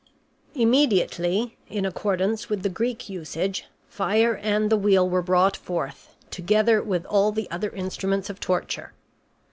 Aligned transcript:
Immediately, 0.55 1.57
in 1.69 1.85
accordance 1.85 2.49
with 2.49 2.63
the 2.63 2.69
Greek 2.69 3.07
usage, 3.07 3.65
fire 3.87 4.33
and 4.37 4.71
the 4.71 4.75
wheel 4.75 5.07
were 5.07 5.21
brought 5.21 5.55
forth, 5.55 6.15
together 6.31 6.81
with 6.81 7.05
all 7.05 7.31
the 7.31 7.47
other 7.51 7.69
instruments 7.69 8.27
of 8.27 8.39
torture. 8.39 8.93